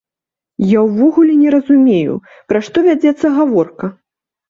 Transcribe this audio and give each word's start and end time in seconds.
Я 0.69 0.79
ўвогуле 0.87 1.35
не 1.43 1.53
разумею, 1.57 2.19
пра 2.49 2.65
што 2.71 2.87
вядзецца 2.91 3.37
гаворка! 3.41 3.97